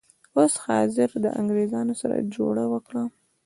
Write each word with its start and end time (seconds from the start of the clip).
اوس 0.37 0.53
حاضر 0.65 1.09
د 1.23 1.25
انګریزانو 1.39 1.93
سره 2.01 2.27
جوړه 2.35 2.63
وکړه. 2.73 3.03